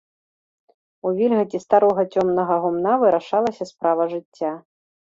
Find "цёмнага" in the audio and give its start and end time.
2.15-2.59